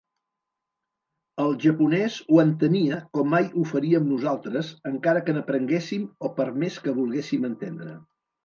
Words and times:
El 1.43 1.51
japonès 1.65 2.15
ho 2.35 2.39
entenia 2.45 2.97
com 3.17 3.29
mai 3.35 3.47
ho 3.61 3.67
faríem 3.73 4.07
nosaltres 4.15 4.73
encara 4.93 5.23
que 5.29 5.37
n'aprenguéssim 5.39 6.09
o 6.27 6.33
per 6.41 6.49
més 6.65 6.81
que 6.87 6.99
volguéssim 7.03 7.51
entendre. 7.53 7.95